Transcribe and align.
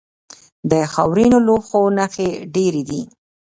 د 0.69 0.73
خاورینو 0.93 1.37
لوښو 1.47 1.81
نښې 1.97 2.29
ډیرې 2.53 2.83
دي 2.89 3.01